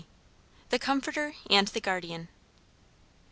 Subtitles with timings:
[0.69, 2.29] THE COMFORTER AND THE GUARDIAN.